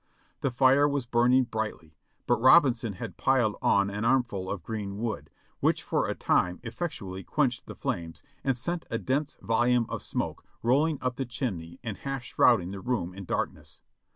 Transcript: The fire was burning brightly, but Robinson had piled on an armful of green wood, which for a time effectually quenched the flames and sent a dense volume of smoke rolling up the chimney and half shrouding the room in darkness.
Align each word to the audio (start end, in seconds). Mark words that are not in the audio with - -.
The 0.39 0.49
fire 0.49 0.89
was 0.89 1.05
burning 1.05 1.43
brightly, 1.43 1.95
but 2.25 2.41
Robinson 2.41 2.93
had 2.93 3.17
piled 3.17 3.55
on 3.61 3.91
an 3.91 4.03
armful 4.03 4.49
of 4.49 4.63
green 4.63 4.97
wood, 4.97 5.29
which 5.59 5.83
for 5.83 6.07
a 6.07 6.15
time 6.15 6.59
effectually 6.63 7.23
quenched 7.23 7.67
the 7.67 7.75
flames 7.75 8.23
and 8.43 8.57
sent 8.57 8.83
a 8.89 8.97
dense 8.97 9.37
volume 9.43 9.85
of 9.89 10.01
smoke 10.01 10.43
rolling 10.63 10.97
up 11.03 11.17
the 11.17 11.25
chimney 11.27 11.79
and 11.83 11.97
half 11.97 12.23
shrouding 12.23 12.71
the 12.71 12.81
room 12.81 13.13
in 13.13 13.25
darkness. 13.25 13.79